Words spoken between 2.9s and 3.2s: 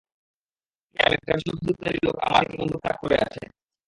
করে